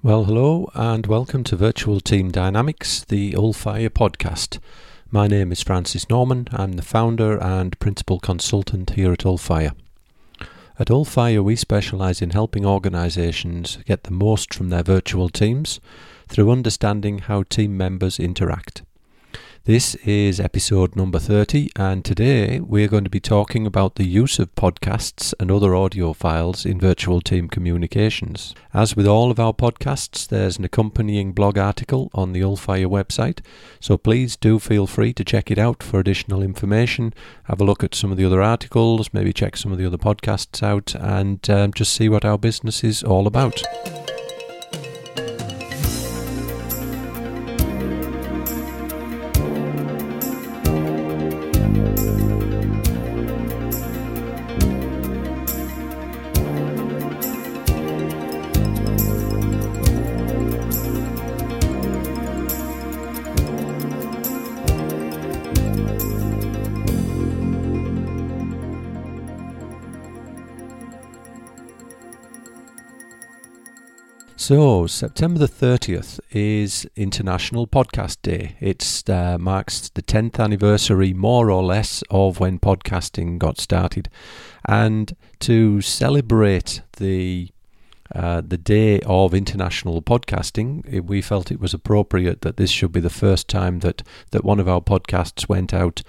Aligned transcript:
Well, 0.00 0.22
hello 0.22 0.70
and 0.74 1.08
welcome 1.08 1.42
to 1.42 1.56
Virtual 1.56 1.98
Team 1.98 2.30
Dynamics, 2.30 3.04
the 3.04 3.34
All 3.34 3.52
Ulfire 3.52 3.90
podcast. 3.90 4.60
My 5.10 5.26
name 5.26 5.50
is 5.50 5.60
Francis 5.60 6.08
Norman. 6.08 6.46
I'm 6.52 6.74
the 6.74 6.82
founder 6.82 7.36
and 7.42 7.76
principal 7.80 8.20
consultant 8.20 8.90
here 8.90 9.12
at 9.12 9.26
All 9.26 9.38
Ulfire. 9.38 9.72
At 10.78 10.88
All 10.88 11.04
Ulfire, 11.04 11.42
we 11.42 11.56
specialize 11.56 12.22
in 12.22 12.30
helping 12.30 12.64
organizations 12.64 13.78
get 13.86 14.04
the 14.04 14.12
most 14.12 14.54
from 14.54 14.68
their 14.68 14.84
virtual 14.84 15.28
teams 15.28 15.80
through 16.28 16.52
understanding 16.52 17.18
how 17.18 17.42
team 17.42 17.76
members 17.76 18.20
interact. 18.20 18.82
This 19.64 19.94
is 19.96 20.40
episode 20.40 20.96
number 20.96 21.18
30, 21.18 21.72
and 21.76 22.02
today 22.02 22.58
we're 22.58 22.88
going 22.88 23.04
to 23.04 23.10
be 23.10 23.20
talking 23.20 23.66
about 23.66 23.96
the 23.96 24.06
use 24.06 24.38
of 24.38 24.54
podcasts 24.54 25.34
and 25.38 25.50
other 25.50 25.74
audio 25.74 26.14
files 26.14 26.64
in 26.64 26.80
virtual 26.80 27.20
team 27.20 27.48
communications. 27.48 28.54
As 28.72 28.96
with 28.96 29.06
all 29.06 29.30
of 29.30 29.38
our 29.38 29.52
podcasts, 29.52 30.26
there's 30.26 30.56
an 30.56 30.64
accompanying 30.64 31.32
blog 31.32 31.58
article 31.58 32.10
on 32.14 32.32
the 32.32 32.40
Ulfire 32.40 32.86
website, 32.86 33.40
so 33.78 33.98
please 33.98 34.36
do 34.36 34.58
feel 34.58 34.86
free 34.86 35.12
to 35.12 35.24
check 35.24 35.50
it 35.50 35.58
out 35.58 35.82
for 35.82 36.00
additional 36.00 36.42
information. 36.42 37.12
Have 37.44 37.60
a 37.60 37.64
look 37.64 37.84
at 37.84 37.94
some 37.94 38.10
of 38.10 38.16
the 38.16 38.24
other 38.24 38.40
articles, 38.40 39.10
maybe 39.12 39.34
check 39.34 39.56
some 39.56 39.72
of 39.72 39.76
the 39.76 39.86
other 39.86 39.98
podcasts 39.98 40.62
out, 40.62 40.94
and 40.94 41.48
um, 41.50 41.74
just 41.74 41.92
see 41.92 42.08
what 42.08 42.24
our 42.24 42.38
business 42.38 42.82
is 42.82 43.02
all 43.02 43.26
about. 43.26 43.62
So, 74.48 74.86
September 74.86 75.38
the 75.38 75.46
30th 75.46 76.20
is 76.30 76.86
International 76.96 77.66
Podcast 77.66 78.22
Day. 78.22 78.56
It 78.60 79.02
uh, 79.06 79.36
marks 79.36 79.90
the 79.90 80.00
10th 80.00 80.42
anniversary, 80.42 81.12
more 81.12 81.50
or 81.50 81.62
less, 81.62 82.02
of 82.08 82.40
when 82.40 82.58
podcasting 82.58 83.36
got 83.36 83.60
started. 83.60 84.08
And 84.64 85.14
to 85.40 85.82
celebrate 85.82 86.80
the 86.96 87.50
uh, 88.14 88.40
the 88.40 88.56
day 88.56 89.00
of 89.00 89.34
international 89.34 90.00
podcasting, 90.00 91.02
we 91.02 91.20
felt 91.20 91.50
it 91.50 91.60
was 91.60 91.74
appropriate 91.74 92.40
that 92.40 92.56
this 92.56 92.70
should 92.70 92.90
be 92.90 93.00
the 93.00 93.10
first 93.10 93.48
time 93.48 93.80
that, 93.80 94.02
that 94.30 94.44
one 94.44 94.58
of 94.60 94.66
our 94.66 94.80
podcasts 94.80 95.46
went 95.46 95.74
out 95.74 96.02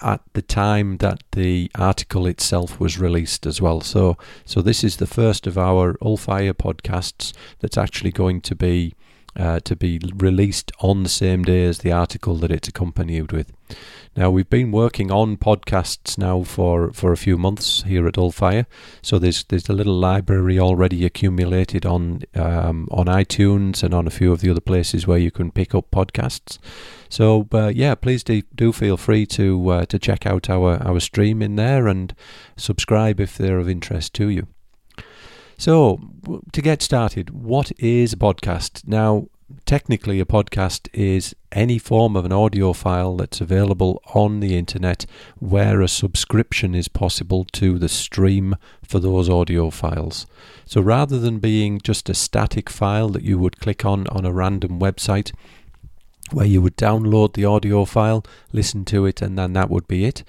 at 0.00 0.20
the 0.32 0.42
time 0.42 0.98
that 0.98 1.22
the 1.32 1.70
article 1.74 2.26
itself 2.26 2.78
was 2.78 2.98
released 2.98 3.46
as 3.46 3.60
well. 3.60 3.80
So, 3.80 4.16
so 4.44 4.62
this 4.62 4.84
is 4.84 4.96
the 4.96 5.06
first 5.06 5.46
of 5.46 5.58
our 5.58 5.94
Ulfire 5.94 6.52
podcasts 6.52 7.32
that's 7.60 7.78
actually 7.78 8.12
going 8.12 8.40
to 8.42 8.54
be 8.54 8.94
uh, 9.36 9.60
to 9.60 9.76
be 9.76 10.00
released 10.16 10.72
on 10.80 11.02
the 11.02 11.08
same 11.08 11.42
day 11.42 11.64
as 11.64 11.78
the 11.78 11.92
article 11.92 12.36
that 12.36 12.50
it's 12.50 12.68
accompanied 12.68 13.32
with. 13.32 13.52
Now 14.16 14.30
we've 14.30 14.50
been 14.50 14.72
working 14.72 15.12
on 15.12 15.36
podcasts 15.36 16.18
now 16.18 16.42
for, 16.42 16.92
for 16.92 17.12
a 17.12 17.16
few 17.16 17.38
months 17.38 17.82
here 17.82 18.08
at 18.08 18.14
Ulfire, 18.14 18.66
so 19.00 19.18
there's 19.18 19.44
there's 19.44 19.68
a 19.68 19.72
little 19.72 19.94
library 19.94 20.58
already 20.58 21.04
accumulated 21.04 21.86
on 21.86 22.22
um, 22.34 22.88
on 22.90 23.06
iTunes 23.06 23.82
and 23.82 23.94
on 23.94 24.06
a 24.06 24.10
few 24.10 24.32
of 24.32 24.40
the 24.40 24.50
other 24.50 24.60
places 24.60 25.06
where 25.06 25.18
you 25.18 25.30
can 25.30 25.52
pick 25.52 25.74
up 25.74 25.90
podcasts. 25.92 26.58
So 27.08 27.46
uh, 27.52 27.68
yeah, 27.68 27.94
please 27.94 28.24
do, 28.24 28.42
do 28.54 28.72
feel 28.72 28.96
free 28.96 29.24
to 29.26 29.68
uh, 29.68 29.84
to 29.86 29.98
check 29.98 30.26
out 30.26 30.50
our 30.50 30.82
our 30.82 30.98
stream 31.00 31.40
in 31.40 31.56
there 31.56 31.86
and 31.86 32.14
subscribe 32.56 33.20
if 33.20 33.38
they're 33.38 33.58
of 33.58 33.68
interest 33.68 34.14
to 34.14 34.28
you. 34.28 34.48
So, 35.60 35.98
to 36.52 36.62
get 36.62 36.82
started, 36.82 37.30
what 37.30 37.72
is 37.80 38.12
a 38.12 38.16
podcast? 38.16 38.86
Now, 38.86 39.26
technically, 39.66 40.20
a 40.20 40.24
podcast 40.24 40.88
is 40.92 41.34
any 41.50 41.78
form 41.78 42.14
of 42.14 42.24
an 42.24 42.30
audio 42.30 42.72
file 42.72 43.16
that's 43.16 43.40
available 43.40 44.00
on 44.14 44.38
the 44.38 44.56
internet 44.56 45.04
where 45.40 45.80
a 45.80 45.88
subscription 45.88 46.76
is 46.76 46.86
possible 46.86 47.44
to 47.54 47.76
the 47.76 47.88
stream 47.88 48.54
for 48.84 49.00
those 49.00 49.28
audio 49.28 49.68
files. 49.70 50.26
So, 50.64 50.80
rather 50.80 51.18
than 51.18 51.40
being 51.40 51.80
just 51.80 52.08
a 52.08 52.14
static 52.14 52.70
file 52.70 53.08
that 53.08 53.24
you 53.24 53.36
would 53.40 53.58
click 53.58 53.84
on 53.84 54.06
on 54.08 54.24
a 54.24 54.32
random 54.32 54.78
website, 54.78 55.32
where 56.30 56.46
you 56.46 56.62
would 56.62 56.76
download 56.76 57.34
the 57.34 57.46
audio 57.46 57.84
file, 57.84 58.24
listen 58.52 58.84
to 58.84 59.06
it, 59.06 59.20
and 59.20 59.36
then 59.36 59.54
that 59.54 59.70
would 59.70 59.88
be 59.88 60.04
it 60.04 60.22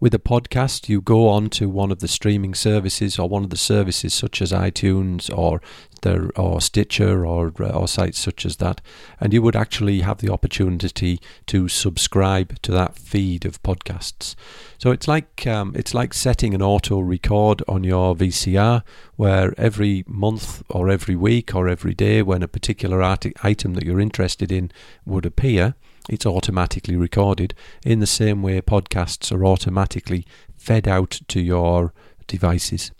with 0.00 0.14
a 0.14 0.18
podcast, 0.18 0.88
you 0.88 1.00
go 1.00 1.28
on 1.28 1.50
to 1.50 1.68
one 1.68 1.90
of 1.90 2.00
the 2.00 2.08
streaming 2.08 2.54
services 2.54 3.18
or 3.18 3.28
one 3.28 3.44
of 3.44 3.50
the 3.50 3.56
services 3.56 4.12
such 4.12 4.42
as 4.42 4.52
iTunes 4.52 5.34
or 5.36 5.60
the, 6.02 6.30
or 6.36 6.60
Stitcher 6.60 7.26
or 7.26 7.52
or 7.60 7.88
sites 7.88 8.18
such 8.18 8.44
as 8.46 8.56
that, 8.56 8.80
and 9.18 9.32
you 9.32 9.42
would 9.42 9.56
actually 9.56 10.00
have 10.00 10.18
the 10.18 10.32
opportunity 10.32 11.20
to 11.46 11.68
subscribe 11.68 12.60
to 12.62 12.72
that 12.72 12.98
feed 12.98 13.44
of 13.44 13.62
podcasts. 13.62 14.34
So 14.78 14.90
it's 14.90 15.08
like 15.08 15.46
um, 15.46 15.72
it's 15.74 15.94
like 15.94 16.14
setting 16.14 16.54
an 16.54 16.62
auto 16.62 17.00
record 17.00 17.62
on 17.66 17.84
your 17.84 18.14
VCR, 18.14 18.82
where 19.16 19.54
every 19.58 20.04
month 20.06 20.62
or 20.68 20.90
every 20.90 21.16
week 21.16 21.54
or 21.54 21.68
every 21.68 21.94
day, 21.94 22.22
when 22.22 22.42
a 22.42 22.48
particular 22.48 23.02
item 23.02 23.74
that 23.74 23.84
you're 23.84 24.00
interested 24.00 24.52
in 24.52 24.70
would 25.06 25.26
appear 25.26 25.74
it's 26.08 26.26
automatically 26.26 26.96
recorded 26.96 27.54
in 27.84 28.00
the 28.00 28.06
same 28.06 28.42
way 28.42 28.60
podcasts 28.60 29.32
are 29.32 29.44
automatically 29.44 30.26
fed 30.56 30.86
out 30.86 31.20
to 31.28 31.40
your 31.40 31.92
devices. 32.26 32.90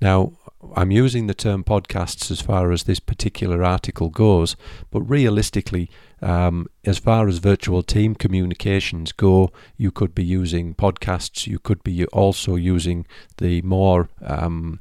Now, 0.00 0.32
I'm 0.76 0.90
using 0.90 1.26
the 1.26 1.34
term 1.34 1.64
podcasts 1.64 2.30
as 2.30 2.40
far 2.40 2.72
as 2.72 2.84
this 2.84 3.00
particular 3.00 3.64
article 3.64 4.10
goes, 4.10 4.56
but 4.90 5.02
realistically, 5.02 5.90
um, 6.20 6.66
as 6.84 6.98
far 6.98 7.28
as 7.28 7.38
virtual 7.38 7.82
team 7.82 8.14
communications 8.14 9.12
go, 9.12 9.50
you 9.76 9.90
could 9.90 10.14
be 10.14 10.24
using 10.24 10.74
podcasts. 10.74 11.46
You 11.46 11.58
could 11.58 11.82
be 11.84 12.04
also 12.06 12.56
using 12.56 13.06
the 13.38 13.62
more 13.62 14.08
um, 14.22 14.80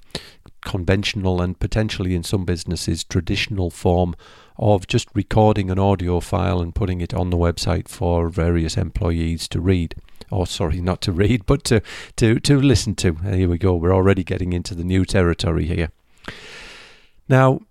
conventional 0.62 1.41
and 1.41 1.59
potentially 1.59 2.16
in 2.16 2.24
some 2.24 2.44
businesses 2.44 3.03
traditional 3.03 3.69
form 3.69 4.16
of 4.59 4.88
just 4.88 5.07
recording 5.13 5.69
an 5.69 5.79
audio 5.79 6.19
file 6.19 6.62
and 6.62 6.73
putting 6.73 7.01
it 7.01 7.13
on 7.13 7.29
the 7.29 7.38
website 7.38 7.88
for 7.88 8.29
various 8.29 8.78
employees 8.78 9.47
to 9.50 9.62
read. 9.62 9.95
Or 10.31 10.47
sorry, 10.47 10.81
not 10.81 11.01
to 11.01 11.12
read, 11.23 11.45
but 11.45 11.63
to 11.66 11.81
to 12.18 12.40
to 12.40 12.59
listen 12.59 12.95
to. 12.95 13.13
Here 13.16 13.50
we 13.50 13.57
go. 13.57 13.75
We're 13.75 13.95
already 13.95 14.23
getting 14.23 14.53
into 14.53 14.75
the 14.75 14.84
new 14.84 15.06
territory 15.06 15.66
here. 15.66 15.91
Now, 17.29 17.62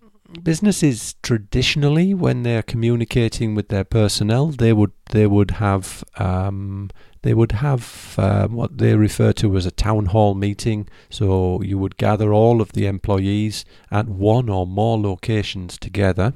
businesses 0.43 1.15
traditionally, 1.23 2.15
when 2.15 2.43
they're 2.43 2.63
communicating 2.63 3.55
with 3.55 3.69
their 3.69 3.85
personnel, 3.85 4.49
they 4.49 4.73
would 4.73 4.93
they 5.11 5.27
would 5.27 5.53
have 5.53 6.05
um, 6.17 6.91
they 7.23 7.35
would 7.35 7.53
have 7.53 8.15
uh, 8.19 8.47
what 8.47 8.79
they 8.79 8.95
refer 8.95 9.33
to 9.33 9.57
as 9.57 9.67
a 9.67 9.71
town 9.71 10.07
hall 10.07 10.35
meeting. 10.35 10.89
So 11.11 11.61
you 11.63 11.79
would 11.79 11.97
gather 11.97 12.33
all 12.33 12.61
of 12.61 12.73
the 12.73 12.87
employees 12.87 13.65
at 13.91 14.07
one 14.09 14.49
or 14.49 14.67
more 14.67 14.99
locations 14.99 15.79
together 15.79 16.35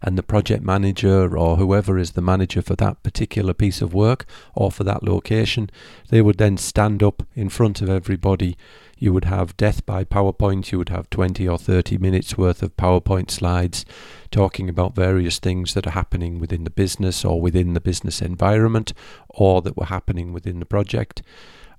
and 0.00 0.16
the 0.16 0.22
project 0.22 0.62
manager 0.62 1.36
or 1.36 1.56
whoever 1.56 1.98
is 1.98 2.12
the 2.12 2.20
manager 2.20 2.62
for 2.62 2.76
that 2.76 3.02
particular 3.02 3.54
piece 3.54 3.82
of 3.82 3.94
work 3.94 4.26
or 4.54 4.70
for 4.70 4.84
that 4.84 5.02
location, 5.02 5.70
they 6.08 6.22
would 6.22 6.38
then 6.38 6.56
stand 6.56 7.02
up 7.02 7.22
in 7.34 7.48
front 7.48 7.80
of 7.80 7.88
everybody. 7.88 8.56
You 8.98 9.12
would 9.12 9.24
have 9.24 9.56
death 9.56 9.84
by 9.84 10.04
PowerPoint, 10.04 10.70
you 10.70 10.78
would 10.78 10.90
have 10.90 11.10
20 11.10 11.48
or 11.48 11.58
30 11.58 11.98
minutes 11.98 12.38
worth 12.38 12.62
of 12.62 12.76
PowerPoint 12.76 13.30
slides 13.30 13.84
talking 14.30 14.68
about 14.68 14.94
various 14.94 15.38
things 15.38 15.74
that 15.74 15.86
are 15.86 15.90
happening 15.90 16.38
within 16.38 16.64
the 16.64 16.70
business 16.70 17.24
or 17.24 17.40
within 17.40 17.74
the 17.74 17.80
business 17.80 18.22
environment 18.22 18.92
or 19.28 19.60
that 19.62 19.76
were 19.76 19.86
happening 19.86 20.32
within 20.32 20.60
the 20.60 20.66
project 20.66 21.22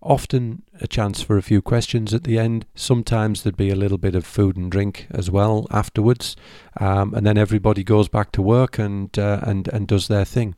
often 0.04 0.64
a 0.82 0.88
chance 0.88 1.22
for 1.22 1.38
a 1.38 1.42
few 1.42 1.62
questions 1.62 2.14
at 2.14 2.24
the 2.24 2.38
end. 2.38 2.66
Sometimes 2.76 3.44
there'd 3.44 3.58
be 3.58 3.70
a 3.70 3.76
little 3.76 3.98
bit 3.98 4.16
of 4.16 4.26
food 4.26 4.58
and 4.58 4.72
drink 4.72 5.08
as 5.12 5.32
well 5.32 5.68
afterwards, 5.72 6.36
um, 6.80 7.14
and 7.14 7.26
then 7.26 7.38
everybody 7.38 7.84
goes 7.84 8.08
back 8.08 8.32
to 8.34 8.42
work 8.42 8.78
and 8.78 9.18
uh, 9.18 9.40
and 9.44 9.68
and 9.70 9.88
does 9.88 10.08
their 10.08 10.26
thing. 10.26 10.56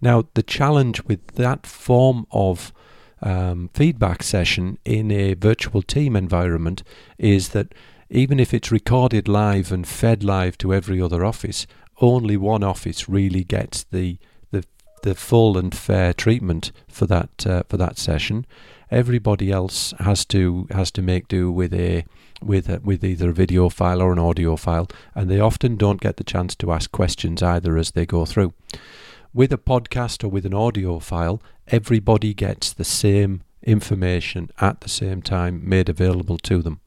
Now 0.00 0.24
the 0.34 0.42
challenge 0.42 1.02
with 1.04 1.26
that 1.34 1.66
form 1.66 2.26
of 2.30 2.72
um, 3.22 3.70
feedback 3.72 4.22
session 4.22 4.78
in 4.84 5.10
a 5.10 5.34
virtual 5.34 5.82
team 5.82 6.14
environment 6.14 6.82
is 7.18 7.50
that 7.50 7.74
even 8.10 8.38
if 8.38 8.52
it's 8.52 8.70
recorded 8.70 9.26
live 9.26 9.72
and 9.72 9.86
fed 9.86 10.22
live 10.22 10.58
to 10.58 10.74
every 10.74 11.00
other 11.00 11.24
office, 11.24 11.66
only 12.00 12.36
one 12.36 12.62
office 12.62 13.08
really 13.08 13.44
gets 13.44 13.84
the 13.84 14.18
the 15.02 15.14
full 15.14 15.58
and 15.58 15.74
fair 15.74 16.12
treatment 16.12 16.72
for 16.88 17.06
that 17.06 17.46
uh, 17.46 17.62
for 17.68 17.76
that 17.76 17.98
session 17.98 18.46
everybody 18.90 19.50
else 19.50 19.92
has 19.98 20.24
to 20.24 20.66
has 20.70 20.90
to 20.92 21.02
make 21.02 21.28
do 21.28 21.50
with 21.50 21.74
a 21.74 22.04
with 22.42 22.68
uh, 22.70 22.78
with 22.82 23.04
either 23.04 23.30
a 23.30 23.32
video 23.32 23.68
file 23.68 24.00
or 24.00 24.12
an 24.12 24.18
audio 24.18 24.56
file, 24.56 24.88
and 25.14 25.30
they 25.30 25.40
often 25.40 25.76
don't 25.76 26.00
get 26.00 26.16
the 26.16 26.24
chance 26.24 26.54
to 26.56 26.72
ask 26.72 26.90
questions 26.92 27.42
either 27.42 27.76
as 27.76 27.92
they 27.92 28.06
go 28.06 28.24
through. 28.24 28.52
With 29.32 29.52
a 29.52 29.58
podcast 29.58 30.22
or 30.22 30.28
with 30.28 30.46
an 30.46 30.54
audio 30.54 30.98
file, 31.00 31.42
everybody 31.66 32.34
gets 32.34 32.72
the 32.72 32.84
same 32.84 33.42
information 33.62 34.50
at 34.60 34.80
the 34.82 34.88
same 34.88 35.22
time 35.22 35.68
made 35.68 35.88
available 35.88 36.38
to 36.38 36.62
them. 36.62 36.80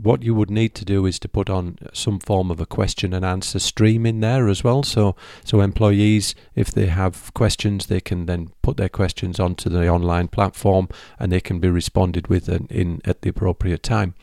What 0.00 0.22
you 0.22 0.34
would 0.34 0.50
need 0.50 0.74
to 0.74 0.84
do 0.84 1.06
is 1.06 1.18
to 1.20 1.28
put 1.28 1.48
on 1.48 1.78
some 1.92 2.18
form 2.18 2.50
of 2.50 2.60
a 2.60 2.66
question 2.66 3.14
and 3.14 3.24
answer 3.24 3.58
stream 3.58 4.04
in 4.06 4.20
there 4.20 4.48
as 4.48 4.64
well. 4.64 4.82
So, 4.82 5.14
so 5.44 5.60
employees, 5.60 6.34
if 6.54 6.72
they 6.72 6.86
have 6.86 7.32
questions, 7.34 7.86
they 7.86 8.00
can 8.00 8.26
then 8.26 8.50
put 8.62 8.76
their 8.76 8.88
questions 8.88 9.38
onto 9.38 9.70
the 9.70 9.88
online 9.88 10.28
platform, 10.28 10.88
and 11.18 11.30
they 11.30 11.40
can 11.40 11.60
be 11.60 11.70
responded 11.70 12.26
with 12.26 12.48
in, 12.48 12.66
in 12.66 13.00
at 13.04 13.22
the 13.22 13.30
appropriate 13.30 13.82
time. 13.82 14.14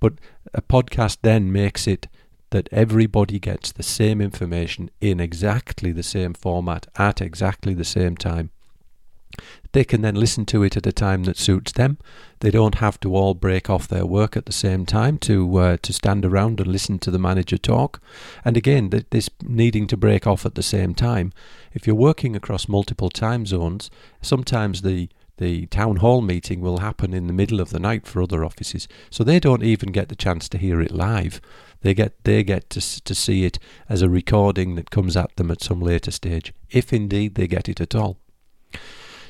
But 0.00 0.14
a 0.52 0.60
podcast 0.62 1.18
then 1.22 1.50
makes 1.50 1.86
it 1.86 2.08
that 2.50 2.68
everybody 2.70 3.38
gets 3.38 3.72
the 3.72 3.82
same 3.82 4.20
information 4.20 4.90
in 5.00 5.18
exactly 5.20 5.92
the 5.92 6.02
same 6.02 6.34
format 6.34 6.86
at 6.96 7.20
exactly 7.20 7.74
the 7.74 7.84
same 7.84 8.16
time. 8.16 8.50
They 9.76 9.84
can 9.84 10.00
then 10.00 10.14
listen 10.14 10.46
to 10.46 10.62
it 10.62 10.74
at 10.78 10.86
a 10.86 10.90
time 10.90 11.24
that 11.24 11.36
suits 11.36 11.72
them. 11.72 11.98
They 12.40 12.50
don't 12.50 12.76
have 12.76 12.98
to 13.00 13.14
all 13.14 13.34
break 13.34 13.68
off 13.68 13.86
their 13.86 14.06
work 14.06 14.34
at 14.34 14.46
the 14.46 14.50
same 14.50 14.86
time 14.86 15.18
to 15.18 15.58
uh, 15.58 15.76
to 15.82 15.92
stand 15.92 16.24
around 16.24 16.60
and 16.60 16.72
listen 16.72 16.98
to 17.00 17.10
the 17.10 17.18
manager 17.18 17.58
talk. 17.58 18.00
And 18.42 18.56
again, 18.56 18.88
th- 18.88 19.04
this 19.10 19.28
needing 19.42 19.86
to 19.88 19.96
break 19.98 20.26
off 20.26 20.46
at 20.46 20.54
the 20.54 20.62
same 20.62 20.94
time. 20.94 21.30
If 21.74 21.86
you're 21.86 21.94
working 21.94 22.34
across 22.34 22.68
multiple 22.68 23.10
time 23.10 23.44
zones, 23.44 23.90
sometimes 24.22 24.80
the 24.80 25.10
the 25.36 25.66
town 25.66 25.96
hall 25.96 26.22
meeting 26.22 26.62
will 26.62 26.78
happen 26.78 27.12
in 27.12 27.26
the 27.26 27.34
middle 27.34 27.60
of 27.60 27.68
the 27.68 27.78
night 27.78 28.06
for 28.06 28.22
other 28.22 28.46
offices, 28.46 28.88
so 29.10 29.24
they 29.24 29.38
don't 29.38 29.62
even 29.62 29.92
get 29.92 30.08
the 30.08 30.16
chance 30.16 30.48
to 30.48 30.56
hear 30.56 30.80
it 30.80 30.90
live. 30.90 31.38
They 31.82 31.92
get 31.92 32.24
they 32.24 32.42
get 32.44 32.70
to 32.70 32.80
to 33.04 33.14
see 33.14 33.44
it 33.44 33.58
as 33.90 34.00
a 34.00 34.08
recording 34.08 34.74
that 34.76 34.90
comes 34.90 35.18
at 35.18 35.36
them 35.36 35.50
at 35.50 35.62
some 35.62 35.82
later 35.82 36.12
stage, 36.12 36.54
if 36.70 36.94
indeed 36.94 37.34
they 37.34 37.46
get 37.46 37.68
it 37.68 37.82
at 37.82 37.94
all. 37.94 38.16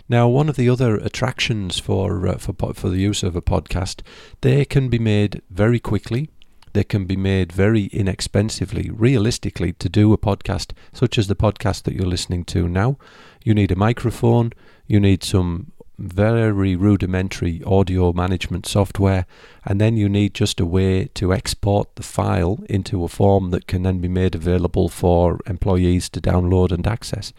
Now, 0.08 0.28
one 0.28 0.48
of 0.48 0.56
the 0.56 0.68
other 0.68 0.96
attractions 0.96 1.80
for 1.80 2.28
uh, 2.28 2.38
for 2.38 2.54
for 2.74 2.88
the 2.88 3.00
use 3.00 3.24
of 3.24 3.34
a 3.34 3.42
podcast, 3.42 4.02
they 4.40 4.64
can 4.64 4.88
be 4.88 5.00
made 5.00 5.42
very 5.50 5.80
quickly. 5.80 6.30
They 6.72 6.84
can 6.84 7.06
be 7.06 7.16
made 7.16 7.52
very 7.52 7.86
inexpensively. 7.86 8.90
Realistically, 8.90 9.72
to 9.72 9.88
do 9.88 10.12
a 10.12 10.18
podcast 10.18 10.72
such 10.92 11.18
as 11.18 11.26
the 11.26 11.34
podcast 11.34 11.84
that 11.84 11.94
you're 11.94 12.06
listening 12.06 12.44
to 12.44 12.68
now, 12.68 12.98
you 13.44 13.54
need 13.54 13.72
a 13.72 13.76
microphone, 13.76 14.52
you 14.86 15.00
need 15.00 15.24
some 15.24 15.72
very 15.98 16.76
rudimentary 16.76 17.62
audio 17.64 18.12
management 18.12 18.66
software, 18.66 19.26
and 19.64 19.80
then 19.80 19.96
you 19.96 20.08
need 20.08 20.34
just 20.34 20.60
a 20.60 20.66
way 20.66 21.06
to 21.14 21.32
export 21.32 21.94
the 21.96 22.02
file 22.02 22.58
into 22.68 23.04
a 23.04 23.08
form 23.08 23.50
that 23.50 23.66
can 23.66 23.82
then 23.82 23.98
be 23.98 24.08
made 24.08 24.34
available 24.34 24.88
for 24.88 25.40
employees 25.46 26.08
to 26.10 26.20
download 26.20 26.70
and 26.70 26.86
access. 26.86 27.32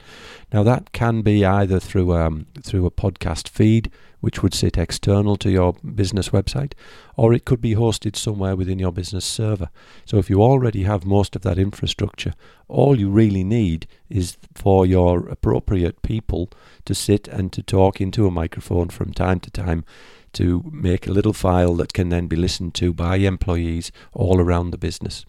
Now 0.52 0.64
that 0.64 0.92
can 0.92 1.22
be 1.22 1.46
either 1.46 1.80
through 1.80 2.16
um, 2.16 2.48
through 2.64 2.86
a 2.86 2.92
podcast 2.92 3.48
feed, 3.48 3.92
which 4.20 4.42
would 4.42 4.54
sit 4.54 4.78
external 4.78 5.36
to 5.38 5.50
your 5.50 5.74
business 5.74 6.30
website, 6.30 6.74
or 7.16 7.34
it 7.34 7.46
could 7.46 7.62
be 7.62 7.76
hosted 7.76 8.16
somewhere 8.16 8.56
within 8.56 8.80
your 8.80 8.92
business 8.92 9.26
server. 9.26 9.70
So 10.06 10.18
if 10.18 10.30
you 10.30 10.42
already 10.42 10.84
have 10.84 11.06
most 11.06 11.36
of 11.36 11.44
that 11.44 11.58
infrastructure, 11.60 12.34
all 12.68 13.00
you 13.00 13.10
really 13.10 13.44
need 13.44 13.88
is 14.10 14.38
for 14.56 14.86
your 14.86 15.28
appropriate 15.30 16.02
people 16.02 16.50
to 16.86 16.96
sit 16.96 17.28
and 17.28 17.54
to 17.54 17.62
talk 17.62 18.02
into 18.02 18.28
a 18.28 18.32
microphone 18.32 18.90
from 18.90 19.14
time 19.14 19.40
to 19.42 19.52
time 19.52 19.86
to 20.34 20.64
make 20.72 21.08
a 21.08 21.12
little 21.12 21.34
file 21.34 21.76
that 21.76 21.94
can 21.94 22.10
then 22.10 22.28
be 22.28 22.36
listened 22.36 22.74
to 22.76 22.94
by 22.94 23.18
employees 23.18 23.92
all 24.14 24.40
around 24.40 24.72
the 24.72 24.78
business. 24.78 25.26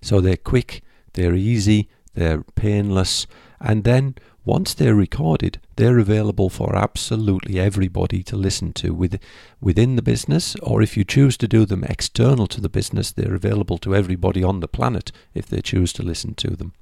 So 0.00 0.20
they're 0.20 0.36
quick, 0.36 0.82
they're 1.14 1.34
easy, 1.34 1.88
they're 2.14 2.42
painless, 2.54 3.26
and 3.60 3.84
then 3.84 4.14
once 4.44 4.74
they're 4.74 4.94
recorded, 4.94 5.60
they're 5.76 5.98
available 5.98 6.50
for 6.50 6.74
absolutely 6.74 7.60
everybody 7.60 8.22
to 8.24 8.36
listen 8.36 8.72
to 8.72 8.92
with, 8.92 9.20
within 9.60 9.94
the 9.94 10.02
business, 10.02 10.56
or 10.56 10.82
if 10.82 10.96
you 10.96 11.04
choose 11.04 11.36
to 11.36 11.46
do 11.46 11.64
them 11.64 11.84
external 11.84 12.48
to 12.48 12.60
the 12.60 12.68
business, 12.68 13.12
they're 13.12 13.36
available 13.36 13.78
to 13.78 13.94
everybody 13.94 14.42
on 14.42 14.60
the 14.60 14.68
planet 14.68 15.12
if 15.32 15.46
they 15.46 15.60
choose 15.60 15.92
to 15.92 16.02
listen 16.02 16.34
to 16.34 16.56
them. 16.56 16.72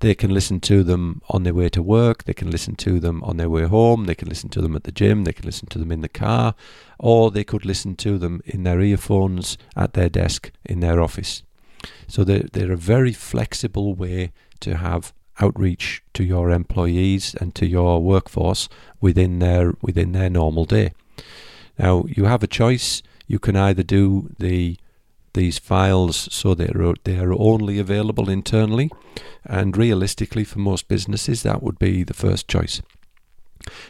They 0.00 0.16
can 0.16 0.34
listen 0.34 0.58
to 0.60 0.82
them 0.82 1.22
on 1.30 1.44
their 1.44 1.54
way 1.54 1.68
to 1.68 1.82
work, 1.82 2.24
they 2.24 2.34
can 2.34 2.50
listen 2.50 2.74
to 2.76 2.98
them 2.98 3.22
on 3.22 3.36
their 3.36 3.48
way 3.48 3.64
home, 3.64 4.06
they 4.06 4.16
can 4.16 4.28
listen 4.28 4.50
to 4.50 4.60
them 4.60 4.74
at 4.74 4.82
the 4.82 4.92
gym, 4.92 5.22
they 5.22 5.32
can 5.32 5.46
listen 5.46 5.68
to 5.68 5.78
them 5.78 5.92
in 5.92 6.00
the 6.00 6.08
car, 6.08 6.56
or 6.98 7.30
they 7.30 7.44
could 7.44 7.64
listen 7.64 7.94
to 7.96 8.18
them 8.18 8.42
in 8.44 8.64
their 8.64 8.80
earphones 8.80 9.56
at 9.76 9.94
their 9.94 10.08
desk 10.08 10.50
in 10.64 10.80
their 10.80 11.00
office. 11.00 11.44
So 12.08 12.24
they're, 12.24 12.48
they're 12.52 12.72
a 12.72 12.76
very 12.76 13.12
flexible 13.12 13.94
way 13.94 14.32
to 14.60 14.76
have 14.78 15.12
outreach 15.40 16.02
to 16.14 16.24
your 16.24 16.50
employees 16.50 17.34
and 17.40 17.54
to 17.54 17.66
your 17.66 18.02
workforce 18.02 18.68
within 19.00 19.38
their 19.38 19.74
within 19.82 20.12
their 20.12 20.30
normal 20.30 20.64
day. 20.64 20.92
Now 21.78 22.04
you 22.08 22.24
have 22.24 22.42
a 22.42 22.48
choice. 22.48 23.02
You 23.26 23.38
can 23.38 23.56
either 23.56 23.82
do 23.82 24.30
the 24.38 24.76
these 25.32 25.58
files 25.58 26.28
so 26.32 26.54
they're 26.54 26.94
they 27.02 27.18
are 27.18 27.32
only 27.32 27.78
available 27.78 28.30
internally, 28.30 28.90
and 29.44 29.76
realistically 29.76 30.44
for 30.44 30.60
most 30.60 30.88
businesses 30.88 31.42
that 31.42 31.62
would 31.62 31.78
be 31.78 32.04
the 32.04 32.14
first 32.14 32.48
choice. 32.48 32.80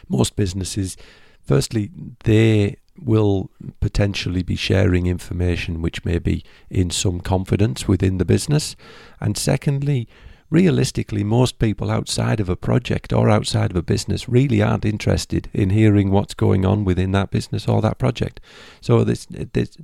Most 0.09 0.35
businesses, 0.35 0.97
firstly, 1.41 1.91
they 2.23 2.77
will 2.97 3.51
potentially 3.81 4.41
be 4.41 4.55
sharing 4.55 5.05
information 5.05 5.81
which 5.81 6.05
may 6.05 6.17
be 6.17 6.43
in 6.69 6.89
some 6.89 7.19
confidence 7.19 7.87
within 7.87 8.17
the 8.17 8.25
business, 8.25 8.75
and 9.19 9.37
secondly, 9.37 10.07
realistically, 10.49 11.23
most 11.23 11.59
people 11.59 11.89
outside 11.89 12.39
of 12.39 12.49
a 12.49 12.55
project 12.55 13.11
or 13.11 13.29
outside 13.29 13.71
of 13.71 13.77
a 13.77 13.81
business 13.81 14.29
really 14.29 14.61
aren't 14.61 14.85
interested 14.85 15.49
in 15.53 15.71
hearing 15.71 16.11
what's 16.11 16.33
going 16.33 16.65
on 16.65 16.85
within 16.85 17.11
that 17.11 17.31
business 17.31 17.67
or 17.67 17.81
that 17.81 17.97
project. 17.97 18.39
So 18.81 19.03
there's, 19.03 19.27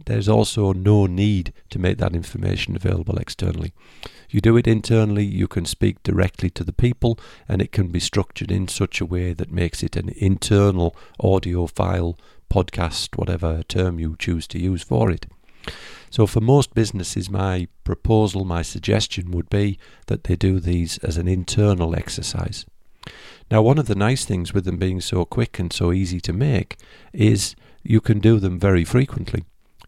there's 0.06 0.30
also 0.30 0.74
no 0.74 1.06
need 1.06 1.54
to 1.70 1.80
make 1.80 1.98
that 1.98 2.16
information 2.16 2.76
available 2.76 3.18
externally. 3.18 3.74
You 4.30 4.40
do 4.40 4.56
it 4.56 4.68
internally, 4.68 5.26
you 5.26 5.48
can 5.48 5.66
speak 5.66 6.02
directly 6.04 6.50
to 6.52 6.64
the 6.64 6.72
people, 6.72 7.20
and 7.50 7.62
it 7.62 7.72
can 7.72 7.90
be 7.90 8.00
structured 8.00 8.52
in 8.52 8.68
such 8.68 9.02
a 9.02 9.06
way 9.06 9.34
that 9.34 9.52
makes 9.52 9.84
it 9.84 9.98
an 9.98 10.10
internal 10.16 10.96
audio 11.20 11.68
file, 11.68 12.18
podcast, 12.50 13.18
whatever 13.18 13.64
term 13.64 14.00
you 14.00 14.16
choose 14.18 14.48
to 14.48 14.60
use 14.60 14.84
for 14.84 15.12
it. 15.12 15.26
So, 16.10 16.28
for 16.28 16.42
most 16.42 16.74
businesses, 16.74 17.30
my 17.30 17.68
proposal, 17.84 18.44
my 18.44 18.62
suggestion 18.62 19.32
would 19.32 19.50
be 19.50 19.80
that 20.08 20.26
they 20.26 20.36
do 20.36 20.60
these 20.60 20.98
as 21.00 21.18
an 21.18 21.28
internal 21.28 21.96
exercise. 21.96 22.66
Now, 23.50 23.62
one 23.62 23.78
of 23.78 23.88
the 23.88 23.96
nice 23.96 24.26
things 24.26 24.54
with 24.54 24.66
them 24.66 24.78
being 24.78 25.02
so 25.02 25.26
quick 25.26 25.60
and 25.60 25.72
so 25.72 25.92
easy 25.92 26.20
to 26.22 26.34
make 26.34 26.78
is 27.14 27.56
you 27.84 28.02
can 28.02 28.20
do 28.20 28.40
them 28.40 28.60
very 28.60 28.84
frequently. 28.84 29.44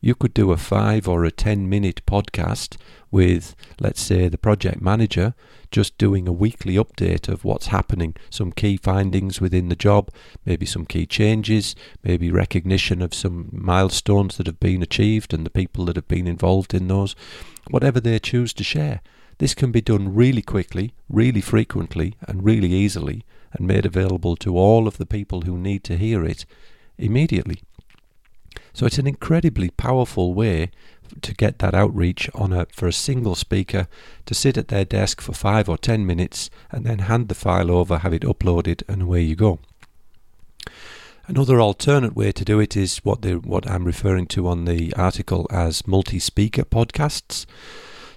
You 0.06 0.16
could 0.16 0.34
do 0.34 0.52
a 0.52 0.58
five 0.58 1.08
or 1.08 1.24
a 1.24 1.32
ten 1.32 1.70
minute 1.70 2.06
podcast 2.06 2.76
with, 3.10 3.56
let's 3.80 4.02
say, 4.02 4.28
the 4.28 4.38
project 4.38 4.82
manager 4.82 5.34
just 5.72 5.98
doing 5.98 6.28
a 6.28 6.34
weekly 6.34 6.76
update 6.76 7.30
of 7.30 7.46
what's 7.46 7.68
happening, 7.68 8.14
some 8.30 8.52
key 8.52 8.76
findings 8.76 9.40
within 9.40 9.70
the 9.70 9.78
job, 9.78 10.10
maybe 10.46 10.66
some 10.66 10.86
key 10.86 11.06
changes, 11.06 11.74
maybe 12.04 12.30
recognition 12.30 13.02
of 13.02 13.14
some 13.14 13.48
milestones 13.54 14.36
that 14.36 14.48
have 14.48 14.60
been 14.60 14.84
achieved 14.84 15.34
and 15.34 15.46
the 15.46 15.50
people 15.50 15.86
that 15.86 15.96
have 15.96 16.10
been 16.10 16.28
involved 16.28 16.74
in 16.74 16.90
those, 16.90 17.16
whatever 17.70 18.02
they 18.02 18.20
choose 18.20 18.52
to 18.52 18.62
share. 18.62 19.00
This 19.38 19.56
can 19.56 19.72
be 19.72 19.80
done 19.80 20.14
really 20.14 20.42
quickly, 20.42 20.94
really 21.08 21.40
frequently, 21.40 22.16
and 22.28 22.44
really 22.44 22.74
easily, 22.74 23.24
and 23.54 23.66
made 23.66 23.86
available 23.86 24.36
to 24.36 24.58
all 24.58 24.86
of 24.86 24.98
the 24.98 25.06
people 25.06 25.44
who 25.44 25.58
need 25.58 25.86
to 25.86 25.96
hear 25.96 26.26
it 26.26 26.46
immediately. 26.98 27.62
So 28.74 28.86
it's 28.86 28.98
an 28.98 29.08
incredibly 29.08 29.70
powerful 29.70 30.34
way 30.34 30.72
to 31.22 31.34
get 31.34 31.60
that 31.60 31.76
outreach 31.76 32.30
on 32.34 32.52
a 32.52 32.66
for 32.72 32.88
a 32.88 32.94
single 32.94 33.36
speaker 33.36 33.88
to 34.26 34.34
sit 34.34 34.58
at 34.58 34.70
their 34.70 34.86
desk 34.86 35.22
for 35.22 35.34
five 35.34 35.70
or 35.70 35.78
ten 35.78 36.06
minutes 36.06 36.50
and 36.72 36.86
then 36.86 37.00
hand 37.00 37.28
the 37.28 37.36
file 37.36 37.70
over, 37.70 38.00
have 38.00 38.14
it 38.14 38.24
uploaded, 38.24 38.82
and 38.88 39.04
away 39.04 39.22
you 39.22 39.36
go. 39.36 39.60
Another 41.26 41.62
alternate 41.62 42.16
way 42.16 42.32
to 42.34 42.44
do 42.44 42.60
it 42.60 42.76
is 42.76 42.98
what 42.98 43.22
the 43.22 43.36
what 43.36 43.70
I'm 43.70 43.86
referring 43.86 44.28
to 44.28 44.48
on 44.48 44.66
the 44.66 44.94
article 44.96 45.48
as 45.52 45.88
multi-speaker 45.88 46.66
podcasts. 46.66 47.46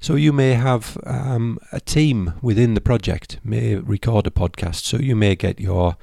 So 0.01 0.15
you 0.15 0.33
may 0.33 0.55
have 0.55 0.99
um, 1.05 1.59
a 1.73 1.81
team 1.81 2.35
within 2.43 2.75
the 2.75 2.81
project 2.81 3.39
may 3.45 3.77
record 3.77 4.27
a 4.27 4.31
podcast. 4.31 4.85
So 4.85 4.99
you 4.99 5.17
may 5.17 5.37
get 5.37 5.61
your 5.61 5.97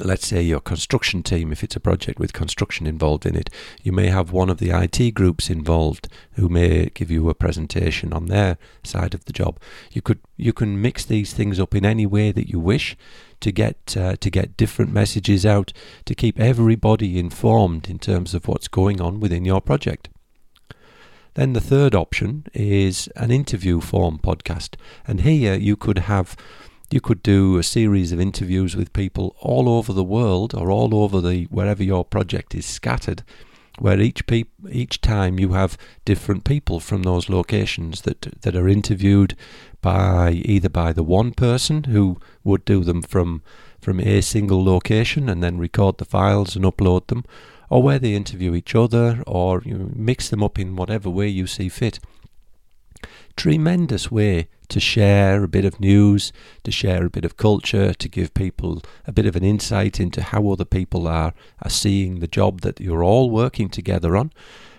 let's 0.00 0.26
say 0.26 0.42
your 0.42 0.60
construction 0.60 1.22
team, 1.22 1.52
if 1.52 1.62
it's 1.62 1.76
a 1.76 1.80
project 1.80 2.18
with 2.18 2.32
construction 2.32 2.86
involved 2.86 3.26
in 3.26 3.36
it, 3.36 3.50
you 3.82 3.92
may 3.92 4.08
have 4.08 4.32
one 4.32 4.50
of 4.50 4.58
the 4.58 4.70
IT 4.70 5.14
groups 5.14 5.50
involved 5.50 6.08
who 6.32 6.48
may 6.48 6.86
give 6.94 7.10
you 7.10 7.28
a 7.28 7.34
presentation 7.34 8.12
on 8.12 8.26
their 8.26 8.58
side 8.82 9.14
of 9.14 9.24
the 9.24 9.32
job. 9.32 9.58
You 9.92 10.02
could 10.02 10.20
you 10.36 10.52
can 10.52 10.80
mix 10.80 11.04
these 11.04 11.32
things 11.32 11.60
up 11.60 11.74
in 11.74 11.84
any 11.84 12.06
way 12.06 12.32
that 12.32 12.48
you 12.48 12.58
wish 12.58 12.96
to 13.40 13.52
get 13.52 13.96
uh, 13.96 14.16
to 14.16 14.30
get 14.30 14.56
different 14.56 14.92
messages 14.92 15.44
out 15.44 15.72
to 16.04 16.14
keep 16.14 16.40
everybody 16.40 17.18
informed 17.18 17.88
in 17.88 17.98
terms 17.98 18.34
of 18.34 18.48
what's 18.48 18.68
going 18.68 19.00
on 19.00 19.20
within 19.20 19.44
your 19.44 19.60
project. 19.60 20.08
Then 21.34 21.52
the 21.52 21.60
third 21.60 21.94
option 21.94 22.46
is 22.54 23.08
an 23.16 23.30
interview 23.32 23.80
form 23.80 24.18
podcast. 24.18 24.76
And 25.06 25.22
here 25.22 25.54
you 25.54 25.76
could 25.76 25.98
have 25.98 26.36
you 26.90 27.00
could 27.00 27.22
do 27.22 27.58
a 27.58 27.62
series 27.62 28.12
of 28.12 28.20
interviews 28.20 28.76
with 28.76 28.92
people 28.92 29.36
all 29.40 29.68
over 29.68 29.92
the 29.92 30.04
world 30.04 30.54
or 30.54 30.70
all 30.70 30.94
over 30.94 31.20
the 31.20 31.44
wherever 31.44 31.82
your 31.82 32.04
project 32.04 32.54
is 32.54 32.66
scattered 32.66 33.22
where 33.78 34.00
each 34.00 34.26
peop, 34.26 34.50
each 34.70 35.00
time 35.00 35.38
you 35.38 35.52
have 35.52 35.76
different 36.04 36.44
people 36.44 36.80
from 36.80 37.02
those 37.02 37.28
locations 37.28 38.02
that 38.02 38.40
that 38.42 38.54
are 38.54 38.68
interviewed 38.68 39.36
by 39.80 40.30
either 40.44 40.68
by 40.68 40.92
the 40.92 41.02
one 41.02 41.32
person 41.32 41.84
who 41.84 42.18
would 42.44 42.64
do 42.64 42.84
them 42.84 43.02
from 43.02 43.42
from 43.80 44.00
a 44.00 44.20
single 44.20 44.64
location 44.64 45.28
and 45.28 45.42
then 45.42 45.58
record 45.58 45.98
the 45.98 46.04
files 46.04 46.56
and 46.56 46.64
upload 46.64 47.06
them, 47.08 47.24
or 47.68 47.82
where 47.82 47.98
they 47.98 48.14
interview 48.14 48.54
each 48.54 48.74
other, 48.74 49.22
or 49.26 49.60
you 49.64 49.76
know, 49.76 49.90
mix 49.94 50.28
them 50.30 50.42
up 50.42 50.58
in 50.58 50.76
whatever 50.76 51.10
way 51.10 51.28
you 51.28 51.46
see 51.46 51.68
fit. 51.68 51.98
Tremendous 53.36 54.10
way 54.10 54.48
to 54.68 54.80
share 54.80 55.42
a 55.42 55.48
bit 55.48 55.64
of 55.64 55.80
news, 55.80 56.32
to 56.62 56.70
share 56.70 57.04
a 57.04 57.10
bit 57.10 57.24
of 57.24 57.36
culture, 57.36 57.94
to 57.94 58.08
give 58.08 58.34
people 58.34 58.82
a 59.06 59.12
bit 59.12 59.26
of 59.26 59.36
an 59.36 59.44
insight 59.44 60.00
into 60.00 60.22
how 60.22 60.48
other 60.48 60.64
people 60.64 61.06
are, 61.06 61.34
are 61.62 61.70
seeing 61.70 62.20
the 62.20 62.26
job 62.26 62.60
that 62.62 62.80
you're 62.80 63.04
all 63.04 63.30
working 63.30 63.68
together 63.68 64.16
on 64.16 64.32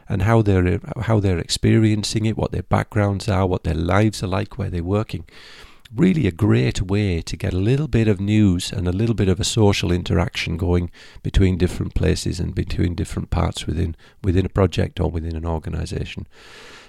and 0.07 0.21
how 0.21 0.41
they're 0.41 0.79
how 1.01 1.19
they're 1.19 1.39
experiencing 1.39 2.25
it, 2.25 2.37
what 2.37 2.51
their 2.51 2.63
backgrounds 2.63 3.27
are, 3.27 3.47
what 3.47 3.63
their 3.63 3.73
lives 3.73 4.21
are 4.21 4.27
like, 4.27 4.57
where 4.57 4.69
they're 4.69 4.83
working 4.83 5.25
really 5.93 6.27
a 6.27 6.31
great 6.31 6.81
way 6.81 7.21
to 7.21 7.37
get 7.37 7.53
a 7.53 7.57
little 7.57 7.87
bit 7.87 8.07
of 8.07 8.19
news 8.19 8.71
and 8.71 8.87
a 8.87 8.91
little 8.91 9.15
bit 9.15 9.29
of 9.29 9.39
a 9.39 9.43
social 9.43 9.91
interaction 9.91 10.57
going 10.57 10.91
between 11.23 11.57
different 11.57 11.93
places 11.93 12.39
and 12.39 12.55
between 12.55 12.95
different 12.95 13.29
parts 13.29 13.65
within 13.65 13.95
within 14.23 14.45
a 14.45 14.49
project 14.49 14.99
or 14.99 15.09
within 15.09 15.35
an 15.35 15.45
organization. 15.45 16.27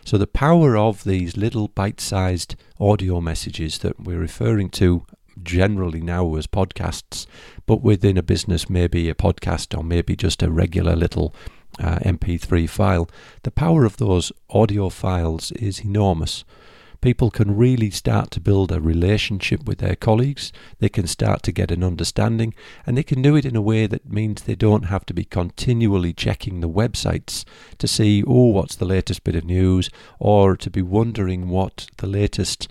So 0.06 0.16
the 0.16 0.28
power 0.28 0.76
of 0.76 1.02
these 1.02 1.36
little 1.36 1.66
bite-sized 1.66 2.54
audio 2.78 3.20
messages 3.20 3.78
that 3.78 3.98
we're 3.98 4.20
referring 4.20 4.70
to 4.70 5.04
generally 5.42 6.00
now 6.00 6.36
as 6.36 6.46
podcasts, 6.46 7.26
but 7.66 7.82
within 7.82 8.16
a 8.16 8.22
business 8.22 8.70
maybe 8.70 9.10
a 9.10 9.16
podcast 9.16 9.76
or 9.76 9.82
maybe 9.82 10.14
just 10.14 10.44
a 10.44 10.50
regular 10.50 10.94
little 10.94 11.34
uh, 11.80 11.98
MP3 12.04 12.70
file. 12.70 13.10
The 13.42 13.50
power 13.50 13.84
of 13.84 13.96
those 13.96 14.30
audio 14.48 14.90
files 14.90 15.50
is 15.50 15.80
enormous 15.80 16.44
people 17.00 17.30
can 17.30 17.56
really 17.56 17.90
start 17.90 18.30
to 18.32 18.40
build 18.40 18.72
a 18.72 18.80
relationship 18.80 19.64
with 19.66 19.78
their 19.78 19.96
colleagues. 19.96 20.52
They 20.78 20.88
can 20.88 21.06
start 21.06 21.42
to 21.44 21.52
get 21.52 21.70
an 21.70 21.84
understanding, 21.84 22.54
and 22.86 22.96
they 22.96 23.02
can 23.02 23.22
do 23.22 23.36
it 23.36 23.44
in 23.44 23.56
a 23.56 23.62
way 23.62 23.86
that 23.86 24.10
means 24.10 24.42
they 24.42 24.54
don't 24.54 24.84
have 24.84 25.06
to 25.06 25.14
be 25.14 25.24
continually 25.24 26.12
checking 26.12 26.60
the 26.60 26.68
websites 26.68 27.44
to 27.78 27.88
see, 27.88 28.22
oh, 28.26 28.46
what's 28.46 28.76
the 28.76 28.84
latest 28.84 29.24
bit 29.24 29.36
of 29.36 29.44
news, 29.44 29.90
or 30.18 30.56
to 30.56 30.70
be 30.70 30.82
wondering 30.82 31.48
what 31.48 31.86
the 31.98 32.06
latest 32.06 32.68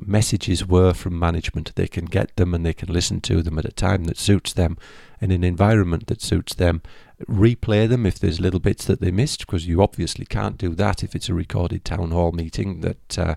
messages 0.00 0.66
were 0.66 0.94
from 0.94 1.18
management. 1.18 1.74
They 1.74 1.88
can 1.88 2.06
get 2.06 2.36
them 2.36 2.54
and 2.54 2.64
they 2.64 2.72
can 2.72 2.92
listen 2.92 3.20
to 3.22 3.42
them 3.42 3.58
at 3.58 3.64
a 3.64 3.72
time 3.72 4.04
that 4.04 4.18
suits 4.18 4.52
them 4.52 4.78
in 5.20 5.30
an 5.30 5.44
environment 5.44 6.06
that 6.06 6.22
suits 6.22 6.54
them. 6.54 6.82
Replay 7.28 7.88
them 7.88 8.06
if 8.06 8.18
there's 8.18 8.40
little 8.40 8.60
bits 8.60 8.84
that 8.86 9.00
they 9.00 9.10
missed, 9.10 9.46
because 9.46 9.66
you 9.66 9.82
obviously 9.82 10.24
can't 10.24 10.58
do 10.58 10.74
that 10.74 11.02
if 11.02 11.14
it's 11.14 11.28
a 11.28 11.34
recorded 11.34 11.84
town 11.84 12.10
hall 12.10 12.32
meeting 12.32 12.80
that 12.80 13.18
uh, 13.18 13.34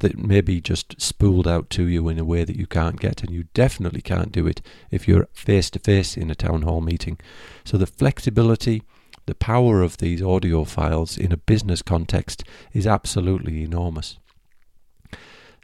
that 0.00 0.18
maybe 0.18 0.60
just 0.60 1.00
spooled 1.00 1.46
out 1.46 1.70
to 1.70 1.84
you 1.84 2.08
in 2.08 2.18
a 2.18 2.24
way 2.24 2.44
that 2.44 2.56
you 2.56 2.66
can't 2.66 3.00
get, 3.00 3.22
and 3.22 3.30
you 3.30 3.44
definitely 3.54 4.02
can't 4.02 4.32
do 4.32 4.46
it 4.46 4.60
if 4.90 5.06
you're 5.08 5.28
face 5.32 5.70
to 5.70 5.78
face 5.78 6.16
in 6.16 6.30
a 6.30 6.34
town 6.34 6.62
hall 6.62 6.80
meeting. 6.80 7.18
So 7.64 7.76
the 7.76 7.86
flexibility, 7.86 8.82
the 9.26 9.34
power 9.34 9.82
of 9.82 9.98
these 9.98 10.22
audio 10.22 10.64
files 10.64 11.16
in 11.16 11.32
a 11.32 11.36
business 11.36 11.82
context 11.82 12.44
is 12.72 12.86
absolutely 12.86 13.62
enormous. 13.62 14.18